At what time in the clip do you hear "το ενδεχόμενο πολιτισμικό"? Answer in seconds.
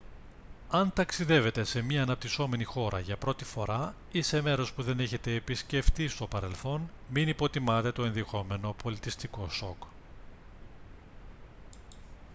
7.91-9.49